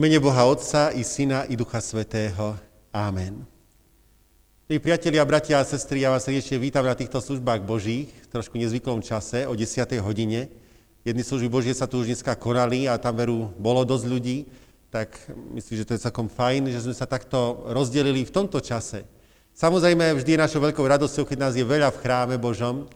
[0.00, 2.56] mene Boha Otca i Syna i Ducha Svetého.
[2.88, 3.44] Amen.
[4.64, 8.56] Milí priatelia, bratia a sestry, ja vás srdečne vítam na týchto službách Božích, v trošku
[8.56, 10.00] nezvyklom čase, o 10.
[10.00, 10.48] hodine.
[11.04, 14.48] Jedny služby Božie sa tu už dneska konali a tam veru bolo dosť ľudí,
[14.88, 15.20] tak
[15.52, 19.04] myslím, že to je celkom fajn, že sme sa takto rozdelili v tomto čase.
[19.52, 22.88] Samozrejme, vždy je našou veľkou radosťou, keď nás je veľa v chráme Božom,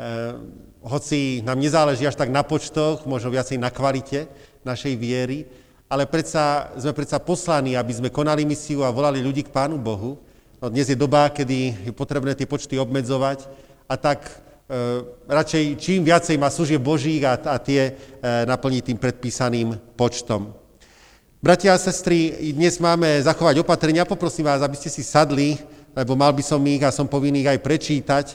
[0.00, 0.32] Eh,
[0.80, 4.32] hoci nám nezáleží až tak na počtoch, možno viacej na kvalite
[4.64, 5.44] našej viery,
[5.90, 10.22] ale predsa, sme predsa poslaní, aby sme konali misiu a volali ľudí k Pánu Bohu.
[10.62, 13.50] No, dnes je doba, kedy je potrebné tie počty obmedzovať
[13.90, 14.22] a tak
[14.70, 17.92] e, radšej čím viacej má služieb Božích a, a tie e,
[18.46, 20.54] naplniť tým predpísaným počtom.
[21.42, 24.06] Bratia a sestry, dnes máme zachovať opatrenia.
[24.06, 25.58] Poprosím vás, aby ste si sadli,
[25.96, 28.26] lebo mal by som ich a som povinný ich aj prečítať.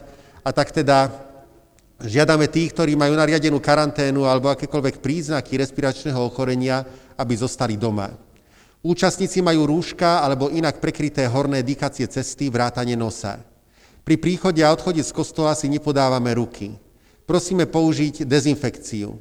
[0.44, 1.08] A tak teda
[1.96, 6.84] Žiadame tých, ktorí majú nariadenú karanténu alebo akékoľvek príznaky respiračného ochorenia,
[7.16, 8.12] aby zostali doma.
[8.84, 13.40] Účastníci majú rúška alebo inak prekryté horné dýchacie cesty, vrátane nosa.
[14.04, 16.76] Pri príchode a odchode z kostola si nepodávame ruky.
[17.24, 19.16] Prosíme použiť dezinfekciu.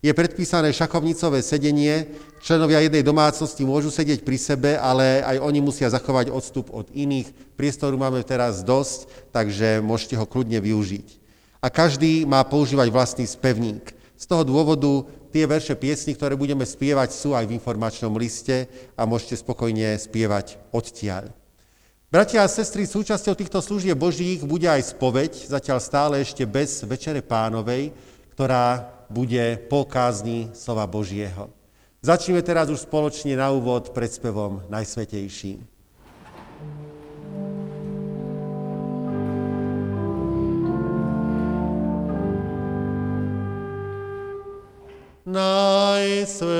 [0.00, 2.08] Je predpísané šachovnicové sedenie,
[2.40, 7.32] členovia jednej domácnosti môžu sedieť pri sebe, ale aj oni musia zachovať odstup od iných.
[7.56, 11.19] Priestoru máme teraz dosť, takže môžete ho kľudne využiť
[11.60, 13.92] a každý má používať vlastný spevník.
[14.16, 19.04] Z toho dôvodu tie verše piesny, ktoré budeme spievať, sú aj v informačnom liste a
[19.08, 21.32] môžete spokojne spievať odtiaľ.
[22.10, 27.22] Bratia a sestry, súčasťou týchto služieb Božích bude aj spoveď, zatiaľ stále ešte bez Večere
[27.22, 27.94] pánovej,
[28.34, 31.54] ktorá bude po kázni slova Božieho.
[32.02, 35.79] Začneme teraz už spoločne na úvod pred spevom Najsvetejším.
[45.32, 46.50] Najsvetejší.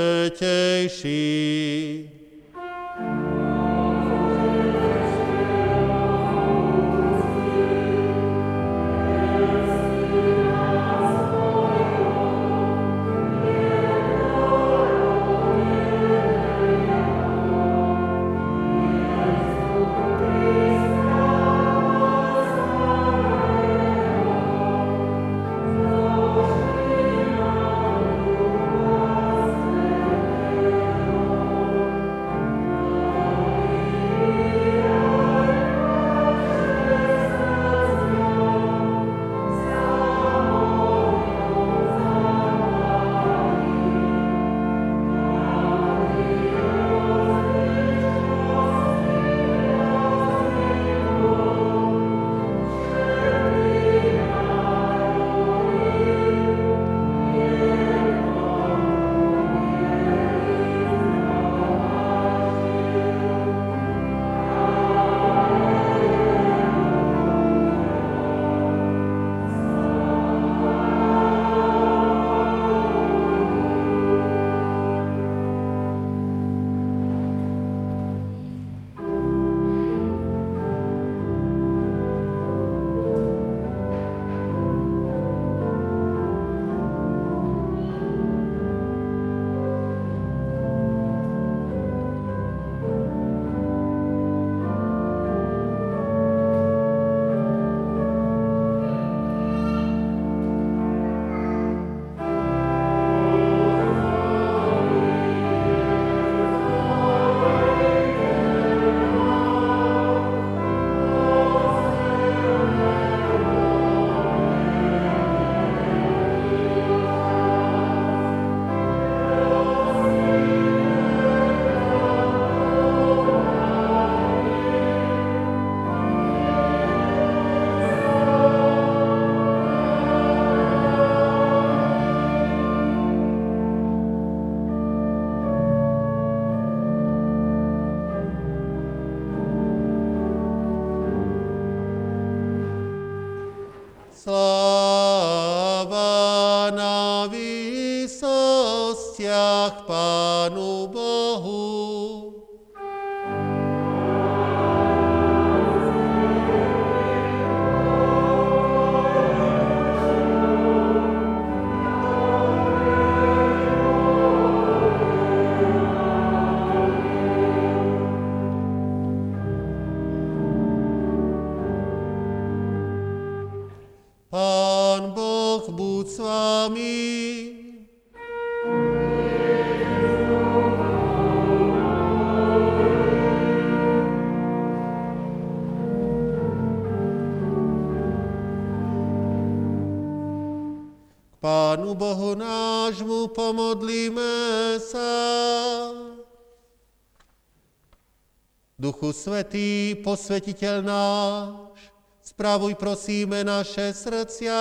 [199.20, 201.76] Svetý, posvetiteľ náš,
[202.24, 204.56] spravuj prosíme naše srdcia,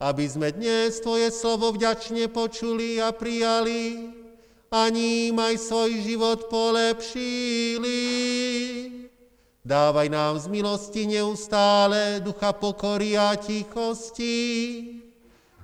[0.00, 4.08] aby sme dnes Tvoje slovo vďačne počuli a prijali
[4.72, 8.00] a ním aj svoj život polepšili.
[9.68, 14.32] Dávaj nám z milosti neustále ducha pokory a tichosti,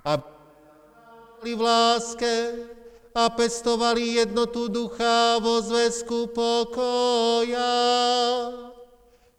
[0.04, 2.32] aby v láske
[3.16, 7.72] a pestovali jednotu ducha vo zväzku pokoja.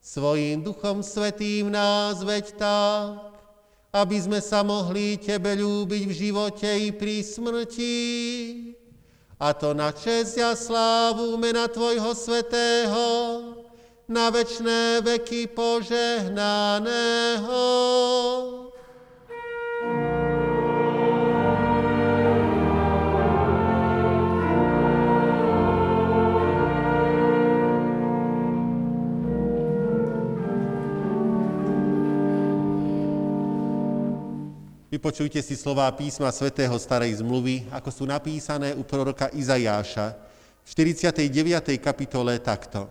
[0.01, 3.37] Svojím duchom svetým nás veď tak,
[3.93, 8.01] aby sme sa mohli Tebe ľúbiť v živote i pri smrti.
[9.37, 13.05] A to na čest a slávu mena Tvojho svetého,
[14.09, 17.61] na večné veky požehnaného.
[34.97, 40.17] Vypočujte si slová písma svätého Starej zmluvy, ako sú napísané u proroka Izajáša
[40.65, 41.77] v 49.
[41.77, 42.89] kapitole takto.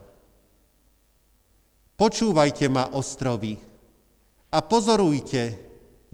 [1.99, 3.59] Počúvajte ma, ostrovy,
[4.55, 5.59] a pozorujte,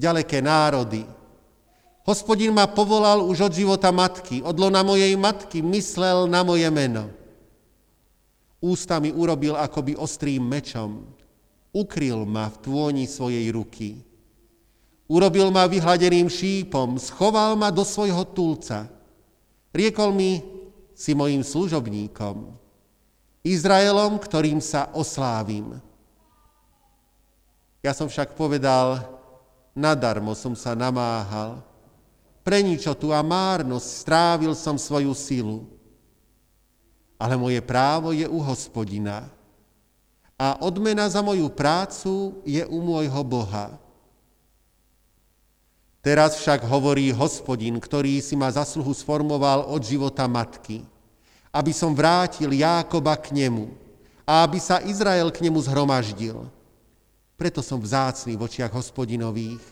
[0.01, 1.05] ďaleké národy.
[2.09, 7.13] Hospodin ma povolal už od života matky, od lona mojej matky myslel na moje meno.
[8.65, 11.05] Ústami urobil akoby ostrým mečom,
[11.77, 14.09] ukryl ma v tvôni svojej ruky
[15.11, 18.89] Urobil ma vyhladeným šípom, schoval ma do svojho tulca.
[19.75, 20.41] Riekol mi,
[20.93, 22.55] si mojim služobníkom,
[23.43, 25.83] Izraelom, ktorým sa oslávim.
[27.83, 29.03] Ja som však povedal,
[29.75, 31.59] nadarmo som sa namáhal,
[32.47, 35.67] pre ničotu a márnosť strávil som svoju silu.
[37.19, 39.31] Ale moje právo je u hospodina
[40.35, 43.79] a odmena za moju prácu je u môjho Boha.
[46.03, 50.83] Teraz však hovorí hospodin, ktorý si ma zasluhu sformoval od života matky,
[51.55, 53.71] aby som vrátil Jákoba k nemu
[54.27, 56.43] a aby sa Izrael k nemu zhromaždil.
[57.39, 59.63] Preto som vzácný v očiach hospodinových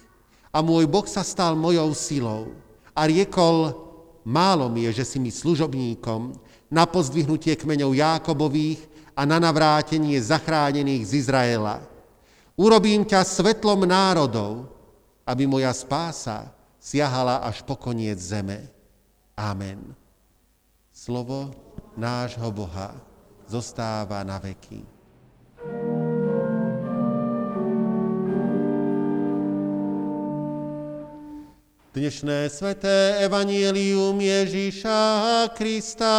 [0.54, 2.54] a môj Boh sa stal mojou silou
[2.94, 3.74] a riekol,
[4.22, 6.30] málo mi je, že si mi služobníkom
[6.70, 8.86] na pozdvihnutie kmeňov Jákobových
[9.18, 11.82] a na navrátenie zachránených z Izraela.
[12.54, 14.78] Urobím ťa svetlom národov,
[15.26, 18.68] aby moja spása siahala až po koniec zeme.
[19.36, 19.92] Amen.
[20.92, 21.52] Slovo
[21.96, 22.96] nášho Boha
[23.48, 24.84] zostáva na veky.
[31.90, 36.14] Dnešné sveté evanielium Ježíša Krista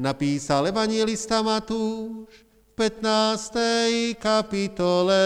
[0.00, 4.16] napísal evangelista Matúš v 15.
[4.16, 5.24] kapitole.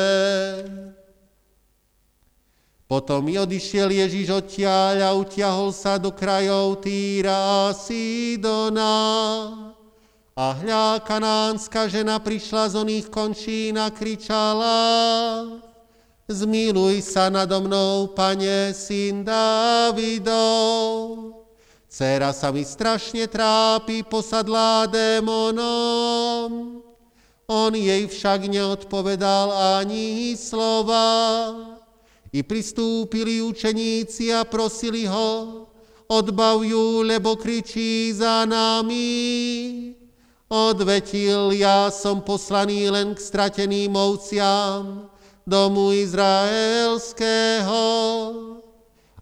[2.91, 8.99] Potom odišiel Ježiš odtiaľ a utiahol sa do krajov Týra Sidona.
[10.35, 14.75] A hľa kanánska žena prišla z oných končín a kričala,
[16.31, 20.35] Zmiluj sa nado mnou, pane, syn Davidov.
[21.91, 26.79] Cera sa mi strašne trápi, posadlá démonom.
[27.51, 31.70] On jej však neodpovedal ani slova.
[32.31, 35.67] I pristúpili učeníci a prosili ho,
[36.07, 39.99] odbav ju, lebo kričí za nami.
[40.51, 45.11] Odvetil, ja som poslaný len k strateným ovciam
[45.47, 47.83] domu izraelského.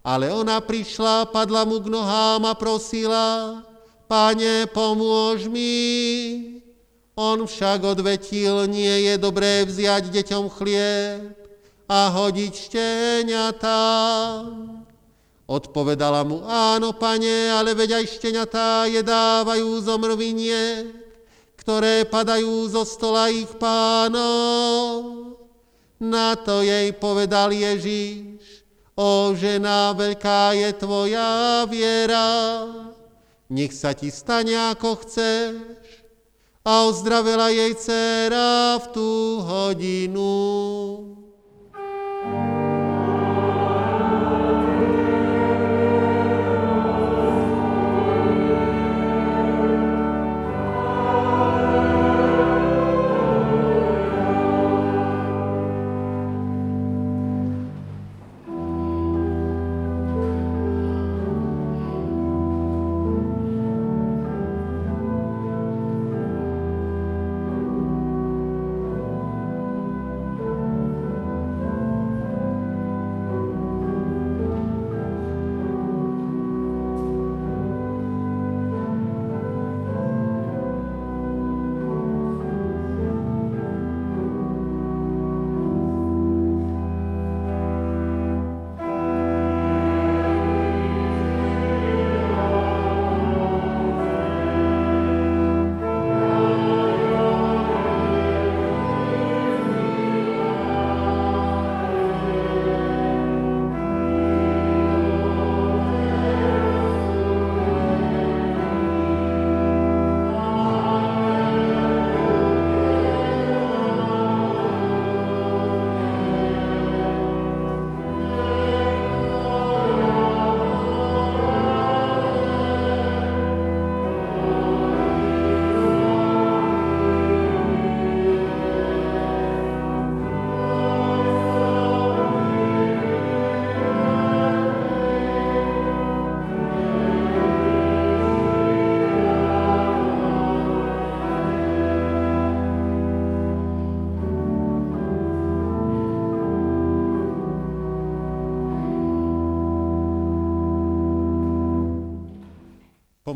[0.05, 3.61] Ale ona prišla, padla mu k nohám a prosila,
[4.09, 6.65] Pane, pomôž mi.
[7.13, 11.38] On však odvetil, nie je dobré vziať deťom chlieb
[11.89, 13.81] a hodiť šteniatá.
[15.49, 20.93] Odpovedala mu, áno, pane, ale veď aj šteniatá jedávajú zomrvinie,
[21.57, 25.33] ktoré padajú zo stola ich pánov.
[25.97, 28.61] Na to jej povedal Ježíš,
[28.93, 32.69] o žena, veľká je tvoja viera,
[33.49, 35.57] nech sa ti stane ako chceš.
[36.61, 40.29] A ozdravila jej dcera v tú hodinu.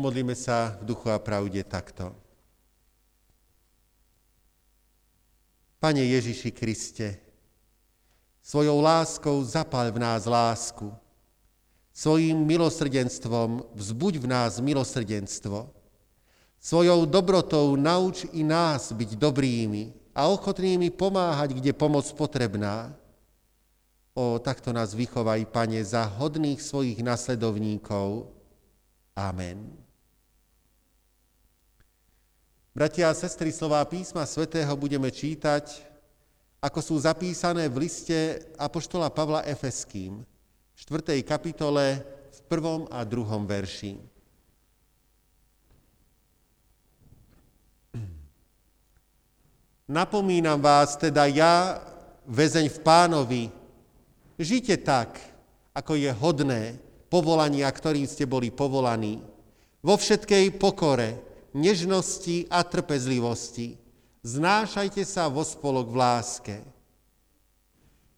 [0.04, 2.12] Pomodlíme sa v duchu a pravde takto.
[5.80, 7.16] Pane Ježiši Kriste,
[8.44, 10.92] svojou láskou zapal v nás lásku.
[11.88, 15.72] Svojím milosrdenstvom vzbuď v nás milosrdenstvo.
[16.60, 22.92] Svojou dobrotou nauč i nás byť dobrými a ochotnými pomáhať, kde pomoc potrebná.
[24.12, 28.28] O, takto nás vychovaj, Pane, za hodných svojich nasledovníkov.
[29.16, 29.83] Amen.
[32.74, 35.78] Bratia a sestry, slová písma svätého budeme čítať,
[36.58, 40.26] ako sú zapísané v liste Apoštola Pavla Efeským,
[40.74, 41.22] v 4.
[41.22, 42.02] kapitole,
[42.34, 43.94] v prvom a druhom verši.
[49.86, 51.78] Napomínam vás teda ja,
[52.26, 53.44] väzeň v pánovi,
[54.34, 55.22] žite tak,
[55.78, 56.74] ako je hodné
[57.06, 59.22] povolania, ktorým ste boli povolaní,
[59.78, 63.78] vo všetkej pokore, nežnosti a trpezlivosti.
[64.26, 66.56] Znášajte sa vo spolok v láske.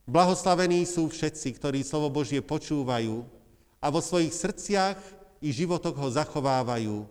[0.07, 3.27] Blahoslavení sú všetci, ktorí slovo Božie počúvajú
[3.83, 4.97] a vo svojich srdciach
[5.43, 7.05] i životoch ho zachovávajú.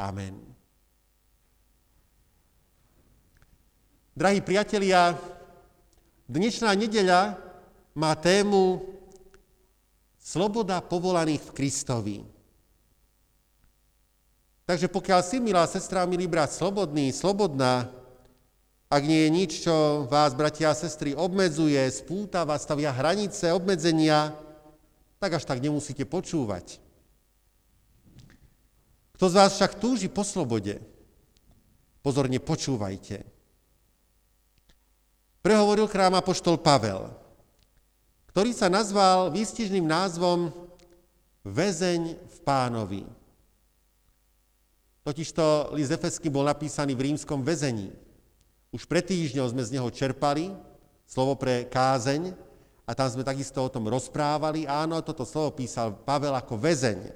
[0.00, 0.40] Amen.
[4.18, 5.14] Drahí priatelia,
[6.26, 7.38] dnešná nedeľa
[7.94, 8.82] má tému
[10.18, 12.18] Sloboda povolaných v Kristovi.
[14.68, 17.88] Takže pokiaľ si, milá sestra, milý brat, slobodný, slobodná,
[18.92, 24.36] ak nie je nič, čo vás, bratia a sestry, obmedzuje, spútava, stavia hranice, obmedzenia,
[25.16, 26.84] tak až tak nemusíte počúvať.
[29.16, 30.84] Kto z vás však túži po slobode,
[32.04, 33.24] pozorne počúvajte.
[35.40, 37.08] Prehovoril krám apoštol Pavel,
[38.36, 40.52] ktorý sa nazval výstižným názvom
[41.48, 43.17] Väzeň v pánovi.
[45.08, 47.96] Totižto list Efeský bol napísaný v rímskom väzení.
[48.68, 50.52] Už pred týždňom sme z neho čerpali
[51.08, 52.36] slovo pre kázeň
[52.84, 54.68] a tam sme takisto o tom rozprávali.
[54.68, 57.08] Áno, toto slovo písal Pavel ako väzeň.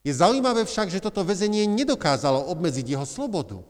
[0.00, 3.60] Je zaujímavé však, že toto väzenie nedokázalo obmedziť jeho slobodu.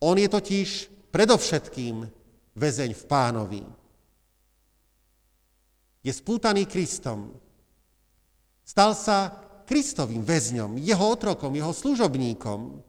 [0.00, 2.08] On je totiž predovšetkým
[2.56, 3.62] väzeň v pánovi.
[6.00, 7.36] Je spútaný Kristom.
[8.64, 12.80] Stal sa Kristovým väzňom, jeho otrokom, jeho služobníkom.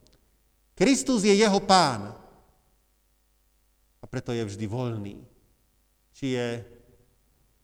[0.78, 2.14] Kristus je jeho pán.
[3.98, 5.18] A preto je vždy voľný.
[6.14, 6.46] Či je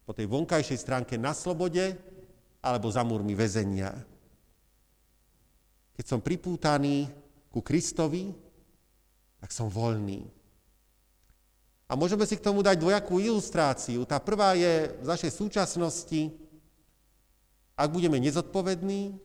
[0.02, 1.94] po tej vonkajšej stránke na slobode,
[2.64, 3.94] alebo za múrmi väzenia.
[5.94, 7.06] Keď som pripútaný
[7.54, 8.34] ku Kristovi,
[9.38, 10.26] tak som voľný.
[11.84, 14.08] A môžeme si k tomu dať dvojakú ilustráciu.
[14.08, 16.32] Tá prvá je v našej súčasnosti,
[17.74, 19.18] ak budeme nezodpovední,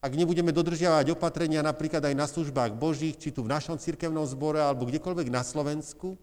[0.00, 4.56] ak nebudeme dodržiavať opatrenia napríklad aj na službách Božích, či tu v našom cirkevnom zbore,
[4.56, 6.16] alebo kdekoľvek na Slovensku,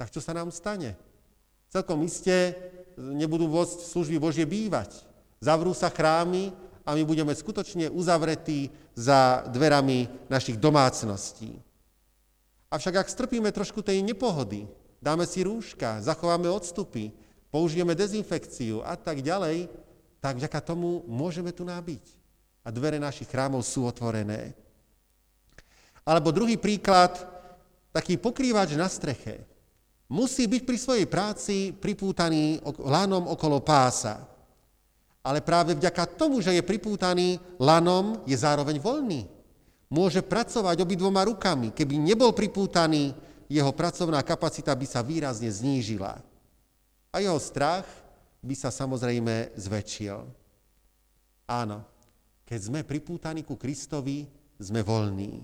[0.00, 0.96] tak čo sa nám stane?
[1.68, 2.56] Celkom iste
[2.96, 5.04] nebudú môcť služby Božie bývať.
[5.44, 6.56] Zavrú sa chrámy
[6.88, 11.60] a my budeme skutočne uzavretí za dverami našich domácností.
[12.72, 14.64] Avšak ak strpíme trošku tej nepohody,
[15.04, 17.12] dáme si rúška, zachováme odstupy,
[17.52, 19.68] použijeme dezinfekciu a tak ďalej,
[20.26, 22.02] tak vďaka tomu môžeme tu nábyť.
[22.66, 24.58] A dvere našich chrámov sú otvorené.
[26.02, 27.14] Alebo druhý príklad,
[27.94, 29.46] taký pokrývač na streche.
[30.10, 34.26] Musí byť pri svojej práci pripútaný lanom okolo pása.
[35.22, 39.30] Ale práve vďaka tomu, že je pripútaný lanom, je zároveň voľný.
[39.86, 41.70] Môže pracovať obidvoma rukami.
[41.70, 43.14] Keby nebol pripútaný,
[43.46, 46.18] jeho pracovná kapacita by sa výrazne znížila.
[47.14, 47.86] A jeho strach
[48.46, 50.16] by sa samozrejme zväčšil.
[51.50, 51.82] Áno,
[52.46, 55.42] keď sme pripútaní ku Kristovi, sme voľní.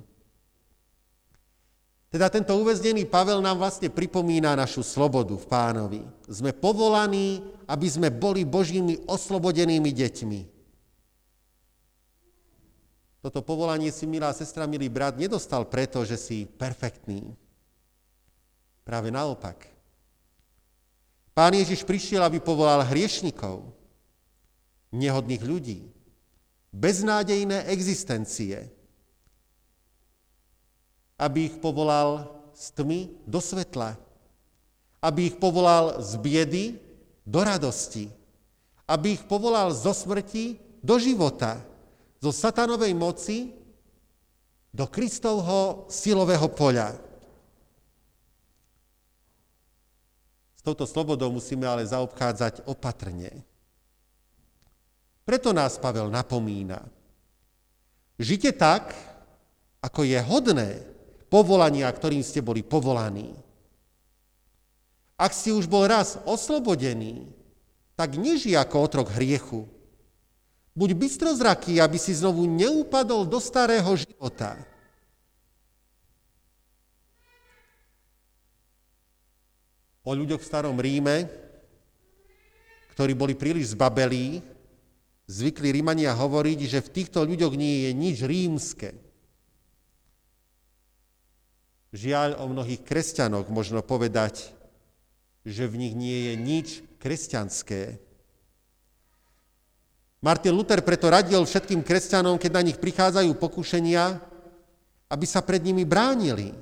[2.12, 6.02] Teda tento uväznený Pavel nám vlastne pripomína našu slobodu v pánovi.
[6.28, 10.40] Sme povolaní, aby sme boli Božími oslobodenými deťmi.
[13.24, 17.32] Toto povolanie si, milá sestra, milý brat, nedostal preto, že si perfektný.
[18.84, 19.71] Práve naopak.
[21.32, 23.64] Pán Ježiš prišiel, aby povolal hriešnikov,
[24.92, 25.80] nehodných ľudí,
[26.72, 28.68] beznádejné existencie,
[31.16, 33.96] aby ich povolal z tmy do svetla,
[35.00, 36.64] aby ich povolal z biedy
[37.24, 38.12] do radosti,
[38.84, 41.56] aby ich povolal zo smrti do života,
[42.20, 43.56] zo satanovej moci
[44.68, 47.11] do Kristovho silového poľa.
[50.62, 53.42] Touto slobodou musíme ale zaobchádzať opatrne.
[55.22, 56.82] Preto nás Pavel napomína.
[58.18, 58.94] Žite tak,
[59.82, 60.82] ako je hodné
[61.26, 63.34] povolania, ktorým ste boli povolaní.
[65.18, 67.30] Ak si už bol raz oslobodený,
[67.94, 69.70] tak nežij ako otrok hriechu.
[70.74, 74.58] Buď bystrozraký, aby si znovu neupadol do starého života.
[80.02, 81.30] O ľuďoch v starom Ríme,
[82.92, 84.42] ktorí boli príliš zbabelí,
[85.30, 88.98] zvykli Rímania hovoriť, že v týchto ľuďoch nie je nič rímske.
[91.94, 94.50] Žiaľ, o mnohých kresťanoch možno povedať,
[95.46, 98.02] že v nich nie je nič kresťanské.
[100.22, 104.18] Martin Luther preto radil všetkým kresťanom, keď na nich prichádzajú pokušenia,
[105.10, 106.54] aby sa pred nimi bránili.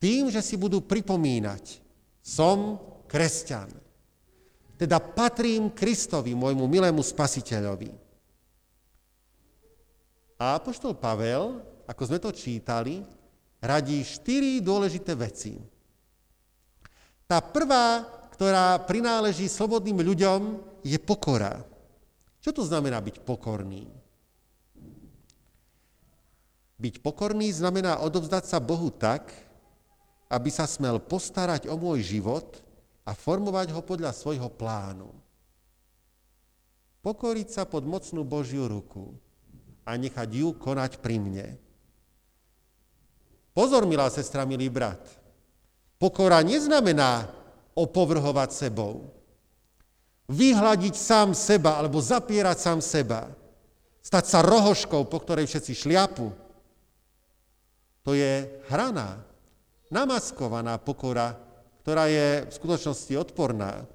[0.00, 1.83] Tým, že si budú pripomínať,
[2.24, 3.68] som kresťan.
[4.80, 7.92] Teda patrím Kristovi, môjmu milému spasiteľovi.
[10.40, 13.04] A apoštol Pavel, ako sme to čítali,
[13.60, 15.60] radí štyri dôležité veci.
[17.28, 18.02] Tá prvá,
[18.34, 20.40] ktorá prináleží slobodným ľuďom,
[20.82, 21.62] je pokora.
[22.42, 23.88] Čo to znamená byť pokorný?
[26.76, 29.32] Byť pokorný znamená odovzdať sa Bohu tak,
[30.34, 32.58] aby sa smel postarať o môj život
[33.06, 35.14] a formovať ho podľa svojho plánu.
[37.06, 39.14] Pokoriť sa pod mocnú Božiu ruku
[39.86, 41.48] a nechať ju konať pri mne.
[43.54, 44.98] Pozor, milá sestra, milý brat.
[46.00, 47.30] Pokora neznamená
[47.78, 49.14] opovrhovať sebou
[50.28, 53.28] vyhľadiť sám seba alebo zapierať sám seba,
[54.00, 56.32] stať sa rohoškou, po ktorej všetci šliapu,
[58.04, 59.20] to je hraná,
[59.94, 61.38] namaskovaná pokora,
[61.86, 63.86] ktorá je v skutočnosti odporná.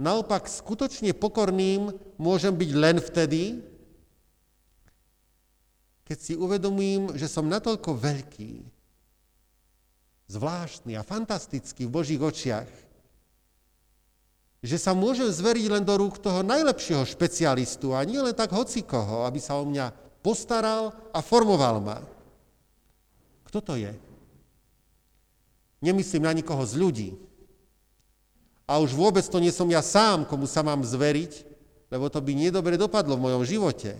[0.00, 3.60] Naopak skutočne pokorným môžem byť len vtedy,
[6.08, 8.52] keď si uvedomím, že som natoľko veľký,
[10.26, 12.70] zvláštny a fantastický v Božích očiach,
[14.62, 19.22] že sa môžem zveriť len do rúk toho najlepšieho špecialistu a nie len tak hocikoho,
[19.22, 21.98] aby sa o mňa postaral a formoval ma.
[23.46, 23.94] Kto to je?
[25.86, 27.10] Nemyslím na nikoho z ľudí.
[28.66, 31.46] A už vôbec to nie som ja sám, komu sa mám zveriť,
[31.86, 33.94] lebo to by nedobre dopadlo v mojom živote.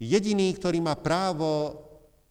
[0.00, 1.76] Jediný, ktorý má právo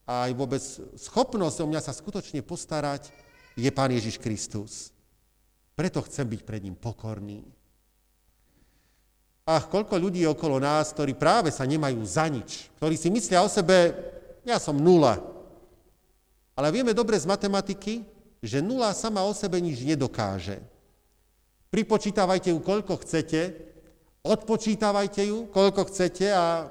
[0.10, 0.64] a aj vôbec
[0.98, 3.14] schopnosť o mňa sa skutočne postarať,
[3.54, 4.90] je Pán Ježiš Kristus.
[5.78, 7.46] Preto chcem byť pred ním pokorný.
[9.46, 13.50] Ach, koľko ľudí okolo nás, ktorí práve sa nemajú za nič, ktorí si myslia o
[13.52, 13.92] sebe,
[14.48, 15.20] ja som nula.
[16.54, 18.06] Ale vieme dobre z matematiky,
[18.44, 20.62] že nula sama o sebe nič nedokáže.
[21.74, 23.58] Pripočítavajte ju, koľko chcete,
[24.22, 26.70] odpočítavajte ju, koľko chcete a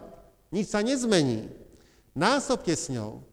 [0.55, 1.51] nič sa nezmení.
[2.15, 3.25] Násobte s ňou.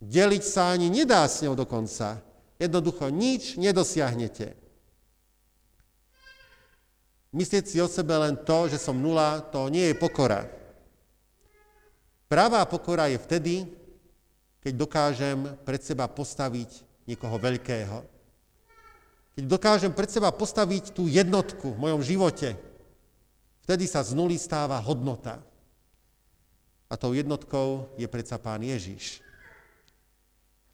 [0.00, 2.24] Deliť sa ani nedá s ňou dokonca.
[2.56, 4.56] Jednoducho nič nedosiahnete.
[7.30, 10.48] Myslieť si o sebe len to, že som nula, to nie je pokora.
[12.26, 13.54] Pravá pokora je vtedy,
[14.60, 18.04] keď dokážem pred seba postaviť niekoho veľkého.
[19.34, 22.54] Keď dokážem pred seba postaviť tú jednotku v mojom živote,
[23.64, 25.40] vtedy sa z nuly stáva hodnota.
[26.90, 29.22] A tou jednotkou je predsa Pán Ježiš.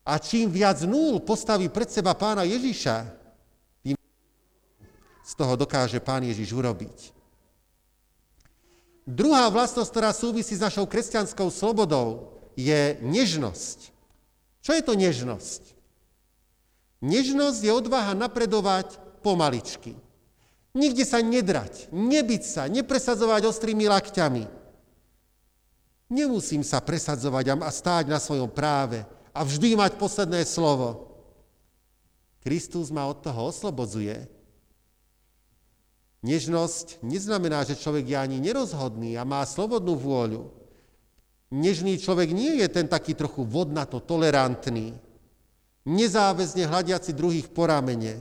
[0.07, 3.27] A čím viac nul postaví pred seba Pána Ježiša,
[5.27, 7.11] z toho dokáže Pán Ježiš urobiť.
[9.03, 13.79] Druhá vlastnosť, ktorá súvisí s našou kresťanskou slobodou, je nežnosť.
[14.65, 15.63] Čo je to nežnosť?
[17.05, 19.95] Nežnosť je odvaha napredovať pomaličky.
[20.77, 24.45] Nikde sa nedrať, nebyť sa, nepresadzovať ostrými lakťami.
[26.13, 31.13] Nemusím sa presadzovať a stáť na svojom práve a vždy mať posledné slovo.
[32.41, 34.37] Kristus ma od toho oslobodzuje
[36.27, 40.51] Nežnosť neznamená, že človek je ani nerozhodný a má slobodnú vôľu.
[41.57, 44.93] Nežný človek nie je ten taký trochu vodnato tolerantný,
[45.89, 48.21] nezáväzne hľadiaci druhých po ramene.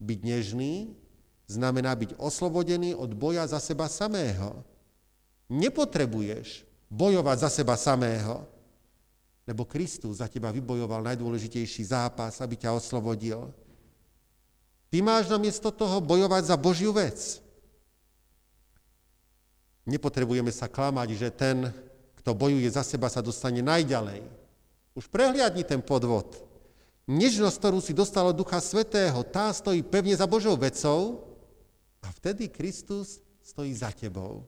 [0.00, 0.96] Byť nežný
[1.44, 4.64] znamená byť oslobodený od boja za seba samého.
[5.52, 8.48] Nepotrebuješ bojovať za seba samého,
[9.44, 13.52] lebo Kristus za teba vybojoval najdôležitejší zápas, aby ťa oslobodil.
[14.88, 17.44] Ty máš namiesto toho bojovať za Božiu vec.
[19.84, 21.72] Nepotrebujeme sa klamať, že ten,
[22.18, 24.26] kto bojuje za seba, sa dostane najďalej.
[24.98, 26.48] Už prehliadni ten podvod.
[27.08, 31.24] Nežnosť, ktorú si dostal od Ducha Svetého, tá stojí pevne za Božou vecou
[32.04, 34.44] a vtedy Kristus stojí za tebou.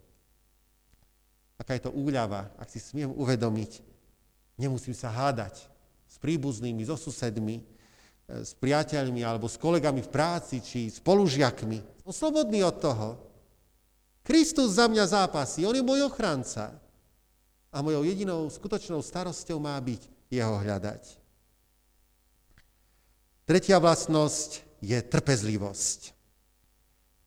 [1.57, 3.85] aká je to úľava, ak si smiem uvedomiť,
[4.57, 5.69] nemusím sa hádať
[6.09, 7.65] s príbuznými, so susedmi, e,
[8.45, 12.01] s priateľmi alebo s kolegami v práci či spolužiakmi.
[12.05, 13.09] Som slobodný od toho.
[14.25, 16.81] Kristus za mňa zápasí, on je môj ochranca.
[17.71, 21.21] A mojou jedinou skutočnou starosťou má byť jeho hľadať.
[23.47, 26.15] Tretia vlastnosť je trpezlivosť.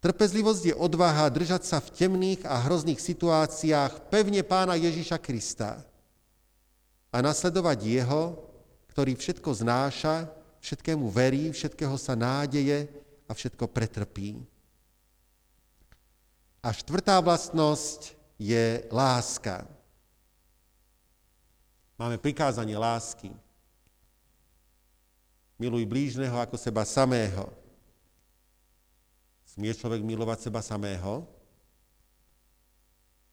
[0.03, 5.79] Trpezlivosť je odvaha držať sa v temných a hrozných situáciách pevne pána Ježiša Krista
[7.07, 8.35] a nasledovať jeho,
[8.91, 10.27] ktorý všetko znáša,
[10.59, 12.91] všetkému verí, všetkého sa nádeje
[13.27, 14.43] a všetko pretrpí.
[16.63, 19.67] A štvrtá vlastnosť je láska.
[22.03, 23.31] Máme prikázanie lásky.
[25.55, 27.47] Miluj blížneho ako seba samého.
[29.47, 31.23] Smie človek milovať seba samého?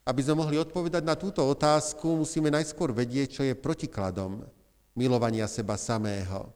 [0.07, 4.47] Aby sme mohli odpovedať na túto otázku, musíme najskôr vedieť, čo je protikladom
[4.95, 6.55] milovania seba samého.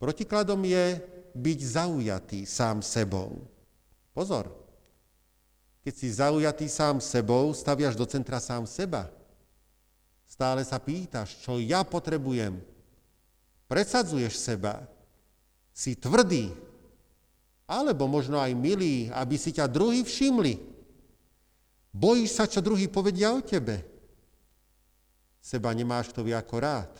[0.00, 0.96] Protikladom je
[1.36, 3.44] byť zaujatý sám sebou.
[4.16, 4.48] Pozor,
[5.84, 9.19] keď si zaujatý sám sebou, staviaš do centra sám seba.
[10.30, 12.62] Stále sa pýtaš, čo ja potrebujem.
[13.66, 14.86] Predsadzuješ seba.
[15.74, 16.54] Si tvrdý,
[17.66, 20.54] alebo možno aj milý, aby si ťa druhý všimli.
[21.90, 23.82] Bojíš sa, čo druhý povedia o tebe.
[25.42, 26.92] Seba nemáš to ako rád.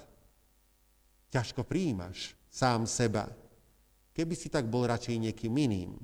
[1.30, 3.30] Ťažko príjimaš sám seba.
[4.10, 5.94] Keby si tak bol radšej niekým iným.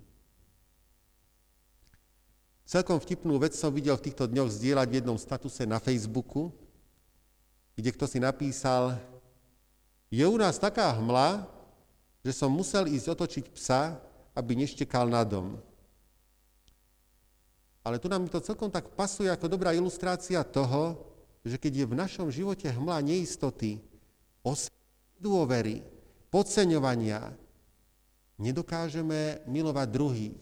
[2.67, 6.51] Celkom vtipnú vec som videl v týchto dňoch zdieľať v jednom statuse na Facebooku,
[7.77, 8.97] kde kto si napísal,
[10.09, 11.45] je u nás taká hmla,
[12.25, 14.01] že som musel ísť otočiť psa,
[14.35, 15.61] aby neštekal na dom.
[17.87, 20.99] Ale tu nám to celkom tak pasuje ako dobrá ilustrácia toho,
[21.47, 23.79] že keď je v našom živote hmla neistoty,
[25.23, 25.87] dôvery,
[26.29, 27.31] podceňovania,
[28.43, 30.37] nedokážeme milovať druhých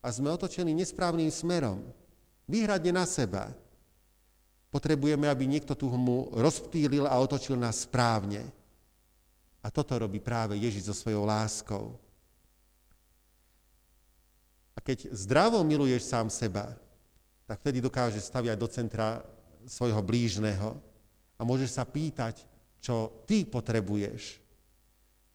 [0.00, 1.82] a sme otočení nesprávnym smerom,
[2.46, 3.52] výhradne na seba.
[4.68, 8.44] Potrebujeme, aby niekto tú hmu rozptýlil a otočil nás správne.
[9.64, 11.96] A toto robí práve Ježiš so svojou láskou.
[14.76, 16.76] A keď zdravo miluješ sám seba,
[17.48, 19.24] tak vtedy dokážeš staviať do centra
[19.64, 20.76] svojho blížneho
[21.34, 22.44] a môžeš sa pýtať,
[22.78, 24.38] čo ty potrebuješ.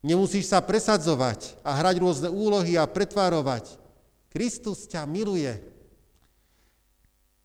[0.03, 3.79] Nemusíš sa presadzovať a hrať rôzne úlohy a pretvárovať.
[4.29, 5.72] Kristus ťa miluje.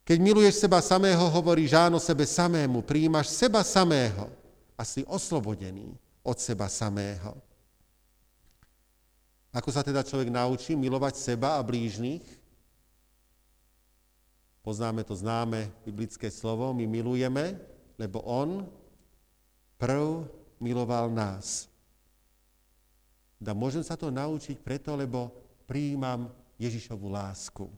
[0.09, 4.33] Keď miluješ seba samého, hovoríš áno sebe samému, prijímaš seba samého
[4.73, 5.93] a si oslobodený
[6.25, 7.37] od seba samého.
[9.53, 12.25] Ako sa teda človek naučí milovať seba a blížnych?
[14.65, 17.61] Poznáme to známe biblické slovo, my milujeme,
[18.01, 18.65] lebo On
[19.77, 20.25] prv
[20.57, 21.69] miloval nás.
[23.37, 25.29] Da môžem sa to naučiť preto, lebo
[25.69, 27.69] prijímam Ježišovu lásku.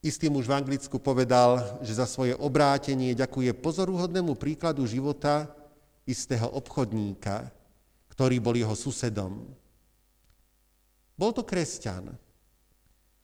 [0.00, 5.52] Istý muž v Anglicku povedal, že za svoje obrátenie ďakuje pozorúhodnému príkladu života
[6.08, 7.52] istého obchodníka,
[8.08, 9.44] ktorý bol jeho susedom.
[11.20, 12.16] Bol to kresťan.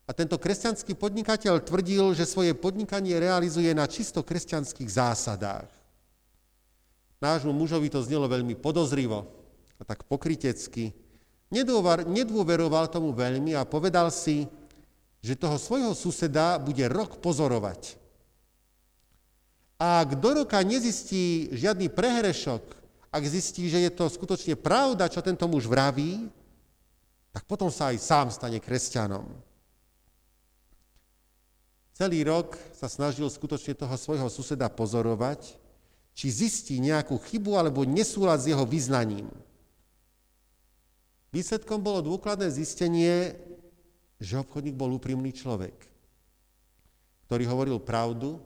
[0.04, 5.72] A tento kresťanský podnikateľ tvrdil, že svoje podnikanie realizuje na čisto kresťanských zásadách.
[7.24, 9.24] Nášmu mužovi to znelo veľmi podozrivo
[9.80, 10.92] a tak pokritecky.
[11.48, 14.44] Nedôveroval tomu veľmi a povedal si,
[15.26, 17.98] že toho svojho suseda bude rok pozorovať.
[19.82, 22.62] A ak do roka nezistí žiadny prehrešok,
[23.10, 26.30] ak zistí, že je to skutočne pravda, čo tento muž vraví,
[27.34, 29.26] tak potom sa aj sám stane kresťanom.
[31.96, 35.58] Celý rok sa snažil skutočne toho svojho suseda pozorovať,
[36.16, 39.28] či zistí nejakú chybu alebo nesúlad s jeho vyznaním.
[41.34, 43.36] Výsledkom bolo dôkladné zistenie,
[44.16, 45.76] že obchodník bol úprimný človek,
[47.28, 48.40] ktorý hovoril pravdu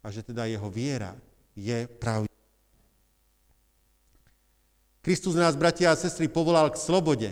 [0.00, 1.12] a že teda jeho viera
[1.52, 2.30] je pravda.
[5.04, 7.30] Kristus nás, bratia a sestry, povolal k slobode.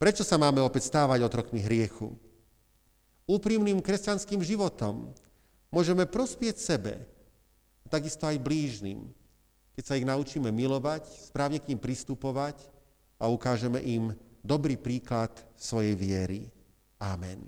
[0.00, 2.14] Prečo sa máme opäť stávať otrokmi hriechu?
[3.26, 5.10] Úprimným kresťanským životom
[5.70, 6.94] môžeme prospieť sebe,
[7.90, 9.02] takisto aj blížnym,
[9.74, 12.58] keď sa ich naučíme milovať, správne k ním pristupovať
[13.18, 16.40] a ukážeme im dobrý príklad svojej viery.
[17.00, 17.40] Amen.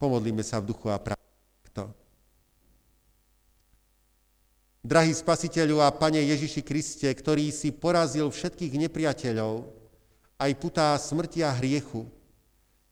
[0.00, 1.20] Pomodlíme sa v duchu a pravde.
[4.80, 9.68] Drahý spasiteľu a Pane Ježiši Kriste, ktorý si porazil všetkých nepriateľov,
[10.40, 12.08] aj putá smrti a hriechu,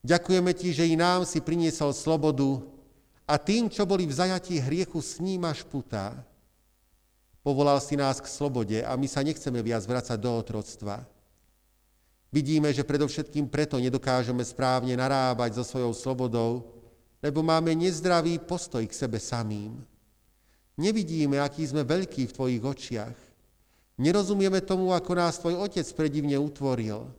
[0.08, 2.62] Ďakujeme Ti, že i nám si priniesol slobodu
[3.26, 6.14] a tým, čo boli v zajatí hriechu, snímaš putá.
[7.42, 11.02] Povolal si nás k slobode a my sa nechceme viac vrácať do otroctva.
[12.28, 16.68] Vidíme, že predovšetkým preto nedokážeme správne narábať so svojou slobodou,
[17.24, 19.80] lebo máme nezdravý postoj k sebe samým.
[20.78, 23.16] Nevidíme, aký sme veľkí v Tvojich očiach.
[23.98, 27.10] Nerozumieme tomu, ako nás Tvoj Otec predivne utvoril.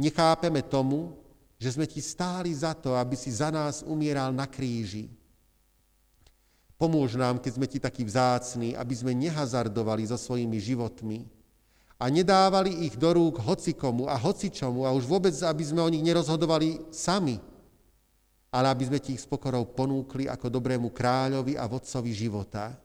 [0.00, 1.12] Nechápeme tomu,
[1.60, 5.12] že sme Ti stáli za to, aby si za nás umieral na kríži.
[6.78, 11.26] Pomôž nám, keď sme Ti takí vzácni, aby sme nehazardovali so svojimi životmi,
[11.98, 16.06] a nedávali ich do rúk hocikomu a hocičomu a už vôbec, aby sme o nich
[16.06, 17.42] nerozhodovali sami,
[18.54, 22.78] ale aby sme ti ich s pokorou ponúkli ako dobrému kráľovi a vodcovi života.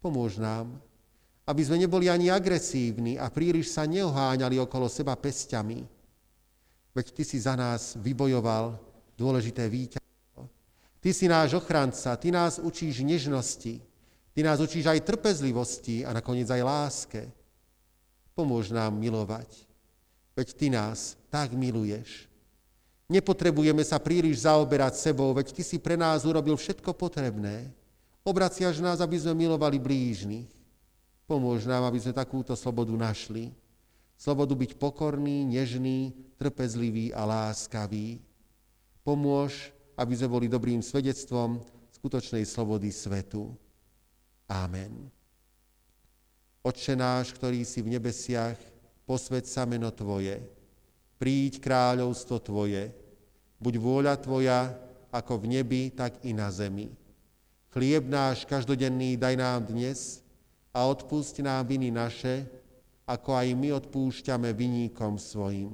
[0.00, 0.80] Pomôž nám,
[1.44, 5.84] aby sme neboli ani agresívni a príliš sa neoháňali okolo seba pestiami,
[6.96, 8.80] veď Ty si za nás vybojoval
[9.14, 10.48] dôležité víťazstvo.
[11.04, 13.78] Ty si náš ochranca, Ty nás učíš nežnosti,
[14.32, 17.22] Ty nás učíš aj trpezlivosti a nakoniec aj láske.
[18.36, 19.48] Pomôž nám milovať,
[20.36, 22.28] veď Ty nás tak miluješ.
[23.08, 27.72] Nepotrebujeme sa príliš zaoberať sebou, veď Ty si pre nás urobil všetko potrebné.
[28.20, 30.50] Obraciaš nás, aby sme milovali blížnych.
[31.24, 33.56] Pomôž nám, aby sme takúto slobodu našli.
[34.20, 38.20] Slobodu byť pokorný, nežný, trpezlivý a láskavý.
[39.00, 41.62] Pomôž, aby sme boli dobrým svedectvom
[41.96, 43.56] skutočnej slobody svetu.
[44.44, 45.15] Amen.
[46.66, 48.58] Otče náš, ktorý si v nebesiach,
[49.06, 50.42] posved sa meno Tvoje,
[51.14, 52.90] príď kráľovstvo Tvoje,
[53.62, 54.74] buď vôľa Tvoja,
[55.14, 56.90] ako v nebi, tak i na zemi.
[57.70, 60.26] Chlieb náš každodenný daj nám dnes
[60.74, 62.50] a odpusť nám viny naše,
[63.06, 65.70] ako aj my odpúšťame viníkom svojim.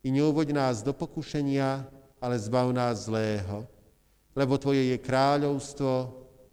[0.00, 1.84] I neuvoď nás do pokušenia,
[2.16, 3.68] ale zbav nás zlého,
[4.32, 5.92] lebo Tvoje je kráľovstvo,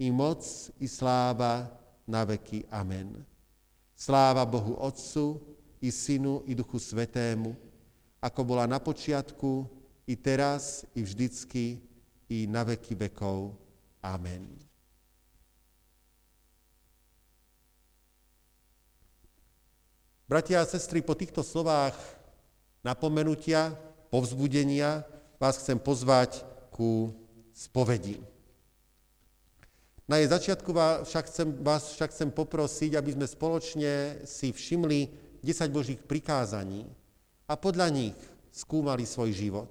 [0.04, 0.44] i moc,
[0.84, 1.72] i sláva
[2.04, 2.68] na veky.
[2.70, 3.37] Amen.
[3.98, 5.42] Sláva Bohu Otcu
[5.82, 7.58] i Synu i Duchu Svetému,
[8.22, 9.66] ako bola na počiatku,
[10.06, 11.82] i teraz, i vždycky,
[12.30, 13.58] i na veky vekov.
[14.00, 14.46] Amen.
[20.30, 21.98] Bratia a sestry, po týchto slovách
[22.86, 23.74] napomenutia,
[24.14, 25.04] povzbudenia
[25.42, 27.10] vás chcem pozvať ku
[27.50, 28.22] spovedi.
[30.08, 35.12] Na jej začiatku vás však, chcem, vás však chcem poprosiť, aby sme spoločne si všimli
[35.44, 36.88] 10 Božích prikázaní
[37.44, 38.16] a podľa nich
[38.48, 39.68] skúmali svoj život.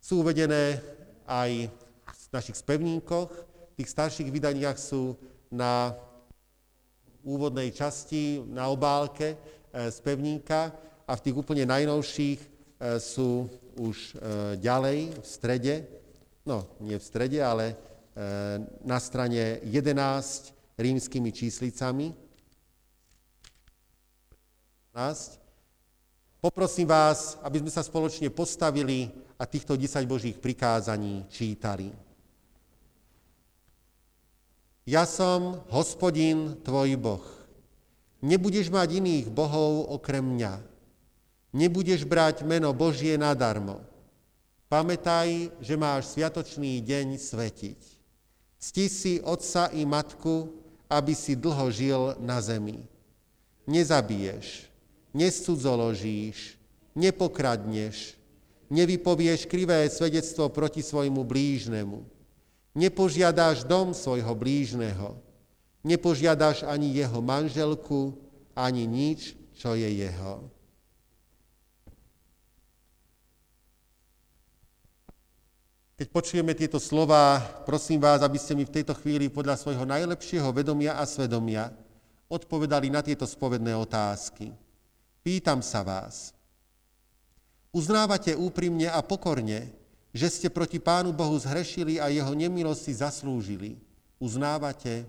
[0.00, 0.80] Sú uvedené
[1.28, 1.68] aj
[2.08, 5.12] v našich spevníkoch, v tých starších vydaniach sú
[5.52, 5.92] na
[7.20, 10.72] úvodnej časti, na obálke e, spevníka
[11.04, 12.48] a v tých úplne najnovších e,
[12.96, 13.44] sú
[13.76, 14.12] už e,
[14.56, 15.74] ďalej v strede,
[16.48, 17.89] no nie v strede, ale
[18.84, 22.12] na strane 11 rímskymi číslicami.
[26.40, 31.92] Poprosím vás, aby sme sa spoločne postavili a týchto 10 Božích prikázaní čítali.
[34.88, 37.24] Ja som hospodin tvoj Boh.
[38.24, 40.60] Nebudeš mať iných bohov okrem mňa.
[41.52, 43.84] Nebudeš brať meno Božie nadarmo.
[44.72, 47.99] Pamätaj, že máš sviatočný deň svetiť.
[48.60, 50.52] Cti si otca i matku,
[50.84, 52.76] aby si dlho žil na zemi.
[53.64, 54.68] Nezabiješ,
[55.16, 56.60] nescudzoložíš,
[56.92, 58.20] nepokradneš,
[58.68, 62.04] nevypovieš krivé svedectvo proti svojmu blížnemu,
[62.76, 65.16] nepožiadáš dom svojho blížneho,
[65.80, 68.12] nepožiadáš ani jeho manželku,
[68.52, 70.44] ani nič, čo je jeho.
[76.00, 80.48] Keď počujeme tieto slova, prosím vás, aby ste mi v tejto chvíli podľa svojho najlepšieho
[80.48, 81.68] vedomia a svedomia
[82.24, 84.48] odpovedali na tieto spovedné otázky.
[85.20, 86.32] Pýtam sa vás,
[87.68, 89.76] uznávate úprimne a pokorne,
[90.16, 93.76] že ste proti Pánu Bohu zhrešili a jeho nemilosť si zaslúžili?
[94.16, 95.04] Uznávate?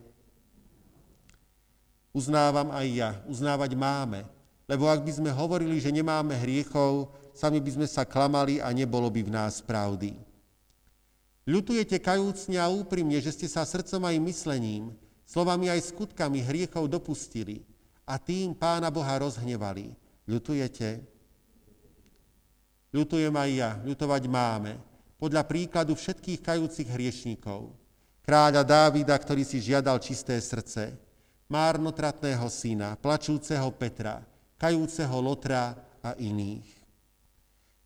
[2.11, 3.11] Uznávam aj ja.
[3.31, 4.27] Uznávať máme.
[4.67, 9.07] Lebo ak by sme hovorili, že nemáme hriechov, sami by sme sa klamali a nebolo
[9.07, 10.30] by v nás pravdy.
[11.41, 14.93] Ľutujete kajúcne a úprimne, že ste sa srdcom aj myslením,
[15.25, 17.65] slovami aj skutkami hriechov dopustili
[18.05, 19.97] a tým Pána Boha rozhnevali.
[20.29, 21.01] Ľutujete?
[22.93, 24.77] Ľutujem aj ja, ľutovať máme,
[25.17, 27.73] podľa príkladu všetkých kajúcich hriešníkov.
[28.21, 30.93] Kráľa Dávida, ktorý si žiadal čisté srdce,
[31.49, 34.21] márnotratného syna, plačúceho Petra,
[34.61, 35.73] kajúceho Lotra
[36.05, 36.69] a iných.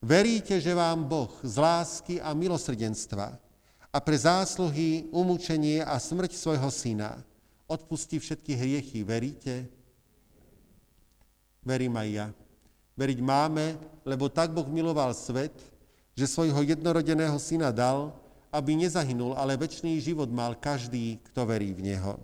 [0.03, 3.44] Veríte, že vám Boh z lásky a milosrdenstva
[3.95, 7.15] a pre zásluhy, umúčenie a smrť svojho syna
[7.63, 8.99] odpustí všetky hriechy.
[9.07, 9.71] Veríte?
[11.63, 12.27] Verím aj ja.
[12.99, 15.55] Veriť máme, lebo tak Boh miloval svet,
[16.11, 18.11] že svojho jednorodeného syna dal,
[18.51, 22.19] aby nezahynul, ale väčší život mal každý, kto verí v Neho.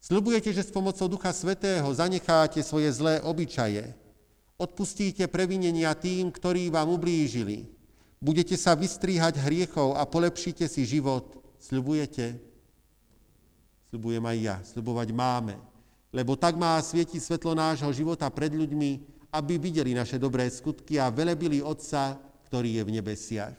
[0.00, 3.92] Sľubujete, že s pomocou Ducha Svetého zanecháte svoje zlé obyčaje,
[4.56, 7.75] odpustíte previnenia tým, ktorí vám ublížili,
[8.20, 11.38] budete sa vystríhať hriechov a polepšíte si život.
[11.60, 12.36] Sľubujete?
[13.92, 15.54] Sľubujem aj ja, sľubovať máme,
[16.10, 18.90] lebo tak má svietiť svetlo nášho života pred ľuďmi,
[19.30, 22.18] aby videli naše dobré skutky a velebili Otca,
[22.50, 23.56] ktorý je v nebesiach.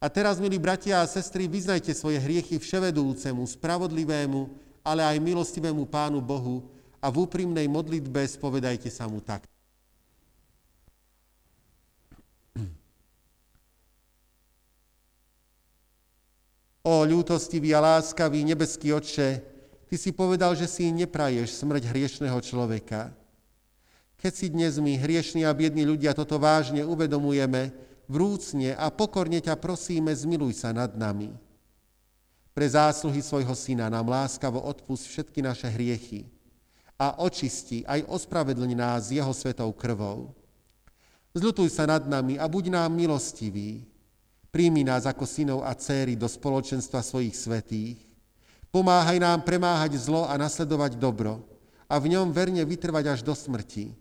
[0.00, 4.48] A teraz, milí bratia a sestry, vyznajte svoje hriechy vševedúcemu, spravodlivému,
[4.80, 6.72] ale aj milostivému Pánu Bohu
[7.04, 9.44] a v úprimnej modlitbe spovedajte sa mu tak.
[16.90, 19.46] O ľútostivý a láskavý nebeský Otče,
[19.90, 23.10] Ty si povedal, že si nepraješ smrť hriešného človeka.
[24.22, 27.74] Keď si dnes my, hriešní a biední ľudia, toto vážne uvedomujeme,
[28.06, 31.34] vrúcne a pokorne ťa prosíme, zmiluj sa nad nami.
[32.54, 36.30] Pre zásluhy svojho syna nám láskavo odpust všetky naše hriechy
[36.94, 40.30] a očisti aj ospravedlň nás jeho svetou krvou.
[41.34, 43.89] Zľutuj sa nad nami a buď nám milostivý.
[44.50, 47.98] Príjmi nás ako synov a céry do spoločenstva svojich svetých.
[48.74, 51.42] Pomáhaj nám premáhať zlo a nasledovať dobro
[51.90, 53.94] a v ňom verne vytrvať až do smrti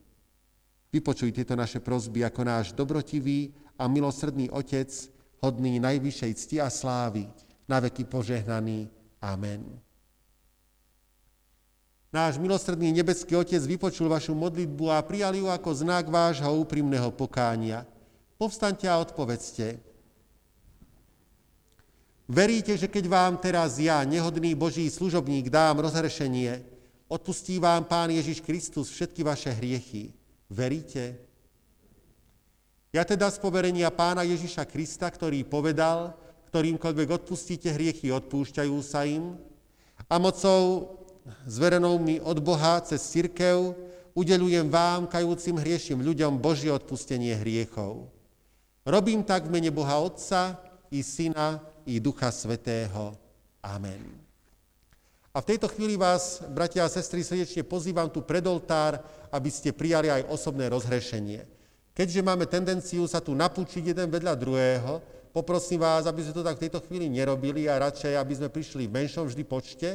[0.90, 4.90] Vypočuj tieto naše prosby ako náš dobrotivý a milosrdný Otec,
[5.38, 7.30] hodný najvyššej cti a slávy,
[7.70, 8.90] na veky požehnaný.
[9.22, 9.70] Amen.
[12.10, 17.86] Náš milosrdný nebeský Otec vypočul vašu modlitbu a prijal ju ako znak vášho úprimného pokánia.
[18.42, 19.78] Povstaňte a odpovedzte.
[22.30, 26.62] Veríte, že keď vám teraz ja, nehodný Boží služobník, dám rozhrešenie,
[27.10, 30.14] odpustí vám Pán Ježiš Kristus všetky vaše hriechy.
[30.46, 31.18] Veríte?
[32.94, 36.14] Ja teda z poverenia pána Ježiša Krista, ktorý povedal,
[36.54, 39.34] ktorýmkoľvek odpustíte hriechy, odpúšťajú sa im,
[40.06, 40.90] a mocou
[41.50, 43.74] zverenou mi od Boha cez církev
[44.14, 48.10] udelujem vám, kajúcim hriešim ľuďom, Božie odpustenie hriechov.
[48.86, 50.58] Robím tak v mene Boha Otca
[50.90, 53.16] i Syna i Ducha Svetého.
[53.64, 54.30] Amen.
[55.30, 58.98] A v tejto chvíli vás, bratia a sestry, srdečne pozývam tu pred oltár,
[59.30, 61.46] aby ste prijali aj osobné rozhrešenie.
[61.94, 66.58] Keďže máme tendenciu sa tu napúčiť jeden vedľa druhého, poprosím vás, aby sme to tak
[66.58, 69.90] v tejto chvíli nerobili a radšej, aby sme prišli v menšom vždy počte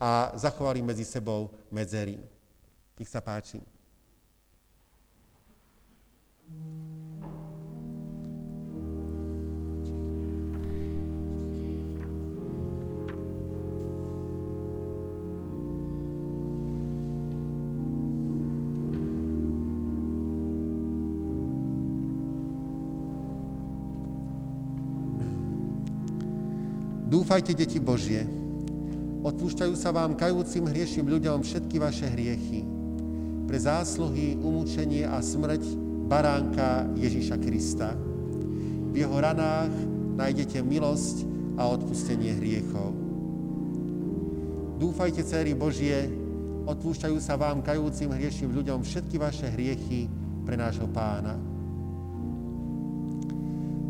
[0.00, 2.16] a zachovali medzi sebou medzery.
[2.96, 3.77] Nech sa páči.
[27.18, 28.22] Dúfajte, deti Božie.
[29.26, 32.62] Odpúšťajú sa vám kajúcim hriešim ľuďom všetky vaše hriechy.
[33.42, 35.66] Pre zásluhy, umúčenie a smrť
[36.06, 37.90] baránka Ježíša Krista.
[38.94, 39.74] V jeho ranách
[40.14, 41.26] nájdete milosť
[41.58, 42.94] a odpustenie hriechov.
[44.78, 46.06] Dúfajte, céry Božie,
[46.70, 50.06] odpúšťajú sa vám kajúcim hriešim ľuďom všetky vaše hriechy
[50.46, 51.34] pre nášho pána.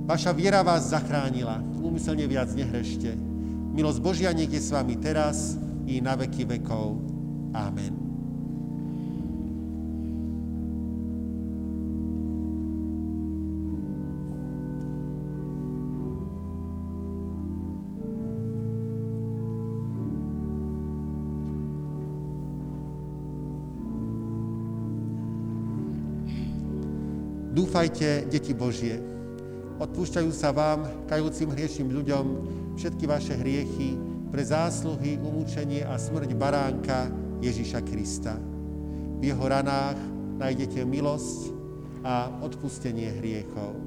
[0.09, 1.61] Vaša viera vás zachránila.
[1.85, 3.13] Úmyselne viac nehrešte.
[3.77, 6.97] Milosť Božia nech je s vami teraz i na veky vekov.
[7.53, 7.93] Amen.
[27.53, 29.18] Dúfajte, deti Božie,
[29.79, 32.26] Odpúšťajú sa vám, kajúcim hriešim ľuďom,
[32.74, 33.95] všetky vaše hriechy
[34.26, 37.07] pre zásluhy, umúčenie a smrť baránka
[37.39, 38.35] Ježíša Krista.
[39.18, 39.99] V jeho ranách
[40.43, 41.55] nájdete milosť
[42.03, 43.79] a odpustenie hriechov.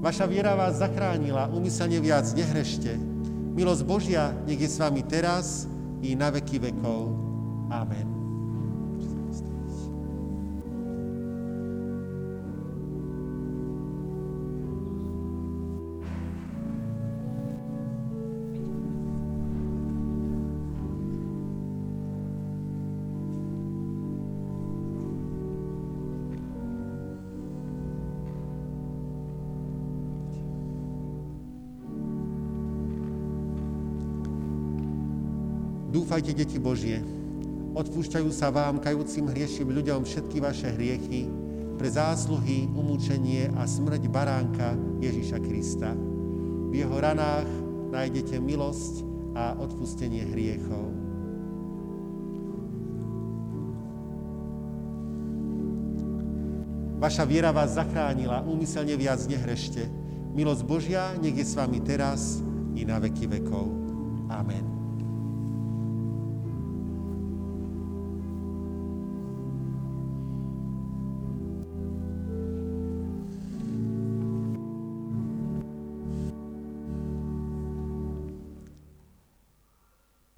[0.00, 2.94] Vaša viera vás zachránila, umyselne viac nehrešte.
[3.52, 5.66] Milosť Božia nech je s vami teraz
[6.00, 7.12] i na veky vekov.
[7.68, 8.19] Amen.
[36.10, 36.98] Dúfajte, deti Božie,
[37.70, 41.30] odpúšťajú sa vám, kajúcim hriešim ľuďom, všetky vaše hriechy
[41.78, 45.94] pre zásluhy, umúčenie a smrť baránka Ježíša Krista.
[46.66, 47.46] V jeho ranách
[47.94, 49.06] nájdete milosť
[49.38, 50.90] a odpustenie hriechov.
[56.98, 59.86] Vaša viera vás zachránila, úmyselne viac nehrešte.
[60.34, 62.42] Milosť Božia nech je s vami teraz
[62.74, 63.70] i na veky vekov.
[64.26, 64.69] Amen.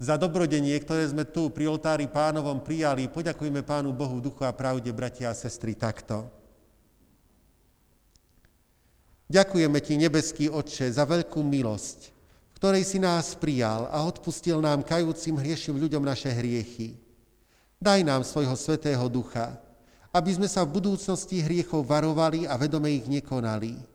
[0.03, 4.91] Za dobrodenie, ktoré sme tu pri oltári pánovom prijali, poďakujme Pánu Bohu duchu a pravde,
[4.91, 6.27] bratia a sestry, takto.
[9.31, 12.11] Ďakujeme Ti, nebeský Otče, za veľkú milosť,
[12.59, 16.99] ktorej si nás prijal a odpustil nám kajúcim hriešim ľuďom naše hriechy.
[17.79, 19.55] Daj nám svojho svetého ducha,
[20.11, 23.92] aby sme sa v budúcnosti hriechov varovali a vedome ich nekonali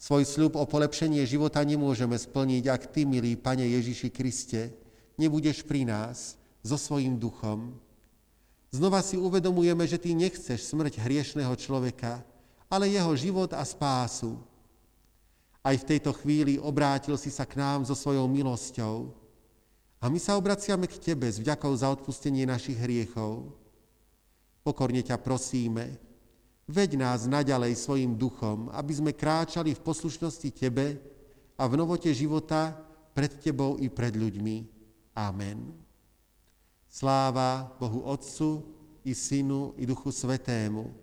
[0.00, 4.72] Svoj sľub o polepšenie života nemôžeme splniť, ak Ty, milý Pane Ježiši Kriste,
[5.20, 7.76] nebudeš pri nás so svojím duchom.
[8.72, 12.24] Znova si uvedomujeme, že Ty nechceš smrť hriešného človeka,
[12.72, 14.40] ale jeho život a spásu.
[15.60, 19.12] Aj v tejto chvíli obrátil si sa k nám so svojou milosťou.
[20.00, 23.52] A my sa obraciame k Tebe s vďakou za odpustenie našich hriechov.
[24.64, 26.00] Pokorne ťa prosíme,
[26.70, 31.02] Veď nás naďalej svojim duchom, aby sme kráčali v poslušnosti Tebe
[31.58, 32.78] a v novote života
[33.10, 34.70] pred Tebou i pred ľuďmi.
[35.18, 35.74] Amen.
[36.86, 38.62] Sláva Bohu Otcu
[39.02, 40.94] i Synu i Duchu Svetému,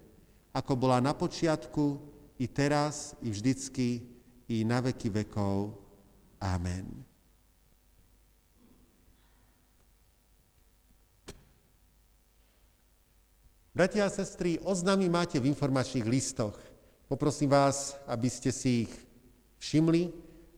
[0.55, 1.99] ako bola na počiatku,
[2.39, 4.07] i teraz, i vždycky,
[4.47, 5.75] i na veky vekov.
[6.39, 6.87] Amen.
[13.77, 16.57] Bratia a sestry, oznámy máte v informačných listoch.
[17.05, 18.93] Poprosím vás, aby ste si ich
[19.61, 20.09] všimli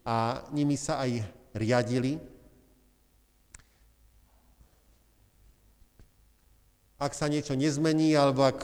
[0.07, 2.15] a nimi sa aj riadili.
[6.95, 8.63] Ak sa niečo nezmení, alebo ak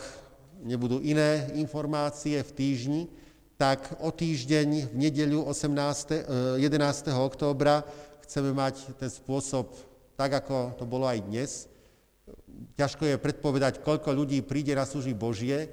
[0.63, 3.01] nebudú iné informácie v týždni,
[3.59, 7.11] tak o týždeň v nedeľu 18, 11.
[7.11, 7.83] októbra
[8.23, 9.75] chceme mať ten spôsob
[10.15, 11.67] tak, ako to bolo aj dnes,
[12.75, 15.69] ťažko je predpovedať, koľko ľudí príde na služby Božie,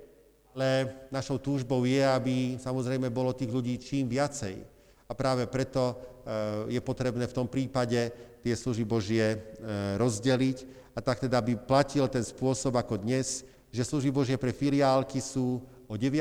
[0.52, 4.60] ale našou túžbou je, aby samozrejme bolo tých ľudí čím viacej.
[5.08, 8.12] A práve preto eh, je potrebné v tom prípade
[8.44, 9.40] tie služby Božie eh,
[9.96, 10.58] rozdeliť
[10.92, 15.64] a tak teda by platil ten spôsob ako dnes, že služby Božie pre filiálky sú
[15.88, 16.12] o 9.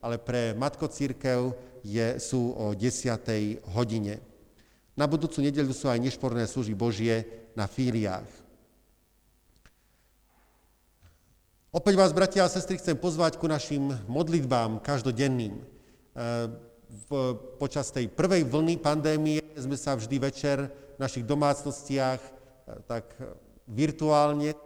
[0.00, 1.52] ale pre Matko Církev
[1.84, 3.60] je, sú o 10.
[3.76, 4.24] hodine.
[4.96, 8.41] Na budúcu nedeľu sú aj nešporné služby Božie na fíliách.
[11.72, 15.56] Opäť vás, bratia a sestry, chcem pozvať ku našim modlitbám každodenným.
[15.56, 15.62] E,
[17.56, 22.30] počas tej prvej vlny pandémie sme sa vždy večer v našich domácnostiach e,
[22.84, 23.16] tak
[23.64, 24.58] virtuálne e,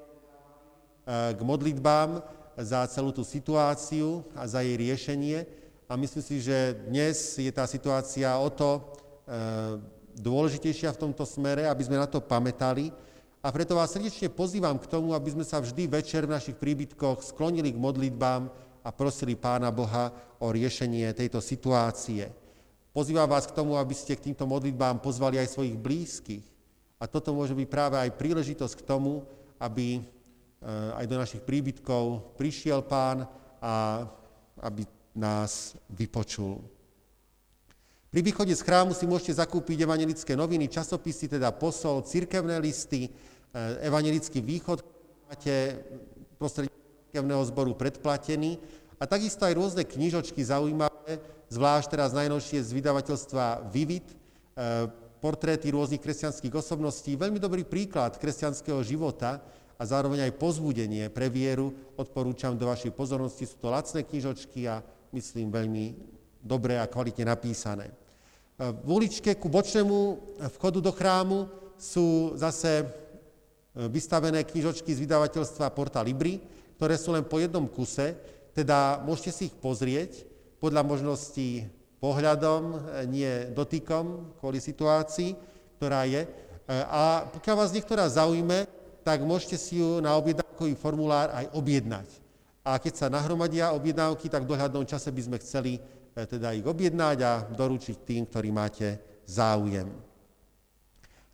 [1.07, 2.27] k modlitbám
[2.59, 5.47] za celú tú situáciu a za jej riešenie.
[5.87, 8.83] A myslím si, že dnes je tá situácia o to
[10.19, 12.91] dôležitejšia v tomto smere, aby sme na to pamätali,
[13.45, 17.23] a preto vás srdečne pozývam k tomu, aby sme sa vždy večer v našich príbytkoch
[17.23, 18.49] sklonili k modlitbám
[18.83, 22.31] a prosili Pána Boha o riešenie tejto situácie.
[22.97, 26.47] Pozývam vás k tomu, aby ste k týmto modlitbám pozvali aj svojich blízkych.
[26.97, 29.21] A toto môže byť práve aj príležitosť k tomu,
[29.61, 30.03] aby eh,
[30.97, 33.29] aj do našich príbytkov prišiel Pán
[33.61, 34.07] a
[34.65, 36.76] aby nás vypočul.
[38.17, 43.13] Pri východe z chrámu si môžete zakúpiť evangelické noviny, časopisy, teda posol, cirkevné listy,
[43.57, 44.85] Eh, evangelický východ,
[45.33, 45.81] máte
[46.37, 48.61] prostredníctvom zboru predplatený
[49.01, 54.93] a takisto aj rôzne knižočky zaujímavé, zvlášť teraz najnovšie z vydavateľstva Vivid, eh,
[55.25, 59.41] portréty rôznych kresťanských osobností, veľmi dobrý príklad kresťanského života
[59.81, 63.49] a zároveň aj pozbudenie pre vieru odporúčam do vašej pozornosti.
[63.49, 64.85] Sú to lacné knižočky a
[65.17, 65.97] myslím veľmi
[66.45, 67.89] dobré a kvalitne napísané.
[68.57, 69.99] Eh, v uličke ku bočnému
[70.57, 71.45] vchodu do chrámu
[71.77, 72.89] sú zase
[73.77, 76.41] vystavené knižočky z vydavateľstva Porta Libri,
[76.81, 78.17] ktoré sú len po jednom kuse,
[78.57, 80.25] teda môžete si ich pozrieť
[80.57, 81.69] podľa možností
[82.01, 82.81] pohľadom,
[83.13, 85.37] nie dotykom kvôli situácii,
[85.77, 86.25] ktorá je.
[86.89, 88.65] A pokiaľ vás niektorá zaujme,
[89.05, 92.09] tak môžete si ju na objednávkový formulár aj objednať.
[92.67, 95.79] A keď sa nahromadia objednávky, tak v dohľadnom čase by sme chceli
[96.25, 98.97] teda ich objednať a doručiť tým, ktorí máte
[99.29, 99.93] záujem.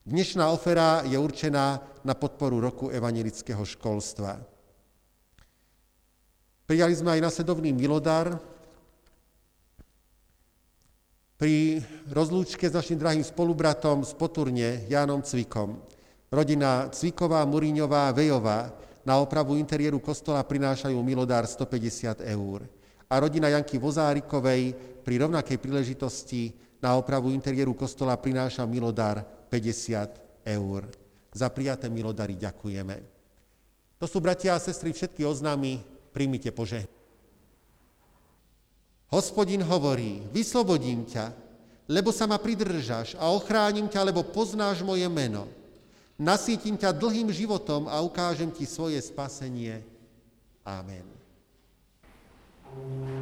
[0.02, 4.42] Dnešná ofera je určená na podporu roku evangelického školstva.
[6.66, 8.34] Prijali sme aj nasledovný milodar
[11.38, 11.78] pri
[12.10, 15.78] rozlúčke s našim drahým spolubratom z Poturne, Jánom Cvikom.
[16.26, 18.74] Rodina Cviková, Muriňová, Vejová
[19.06, 22.66] na opravu interiéru kostola prinášajú milodár 150 eur.
[23.12, 24.72] A rodina Janky Vozárikovej
[25.04, 29.20] pri rovnakej príležitosti na opravu interiéru kostola prináša milodár
[29.52, 30.88] 50 eur.
[31.28, 32.96] Za prijaté milodary ďakujeme.
[34.00, 36.88] To sú, bratia a sestry, všetky oznámy, príjmite pože.
[39.12, 41.36] Hospodin hovorí, vyslobodím ťa,
[41.92, 45.44] lebo sa ma pridržáš a ochránim ťa, lebo poznáš moje meno
[46.22, 49.82] nasítim ťa dlhým životom a ukážem ti svoje spasenie.
[50.62, 51.21] Amen.
[52.74, 53.21] Thank you.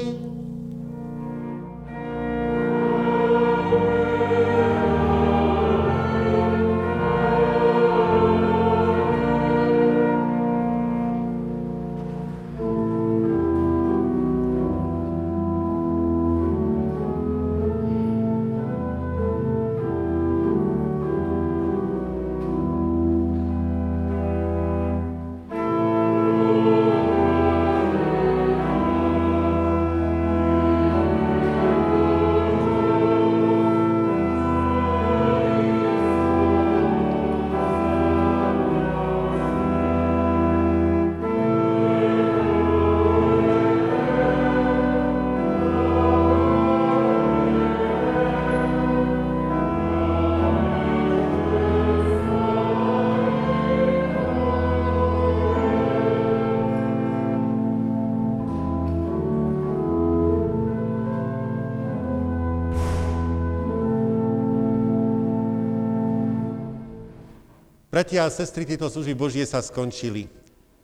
[68.01, 70.25] Bratia a sestry, tieto služby Božie sa skončili.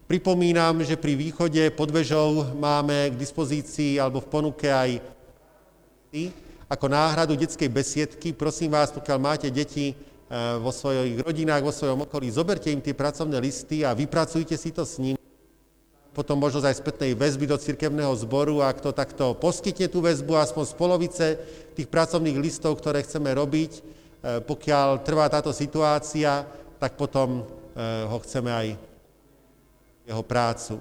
[0.05, 5.01] Pripomínam, že pri východe pod vežou máme k dispozícii alebo v ponuke aj
[6.69, 8.37] ako náhradu detskej besiedky.
[8.37, 12.93] Prosím vás, pokiaľ máte deti eh, vo svojich rodinách, vo svojom okolí, zoberte im tie
[12.93, 15.17] pracovné listy a vypracujte si to s ním.
[16.13, 20.63] Potom možnosť aj spätnej väzby do cirkevného zboru, ak to takto poskytne tú väzbu, aspoň
[20.69, 21.25] z polovice
[21.73, 23.81] tých pracovných listov, ktoré chceme robiť, eh,
[24.45, 26.45] pokiaľ trvá táto situácia,
[26.77, 28.67] tak potom eh, ho chceme aj
[30.07, 30.79] jeho prácu.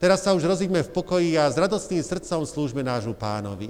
[0.00, 3.68] Teraz sa už rozíďme v pokoji a s radostným srdcom slúžme nášmu pánovi.